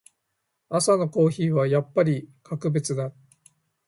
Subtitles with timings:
[0.69, 3.13] 朝のコーヒーはやっぱり格別だ。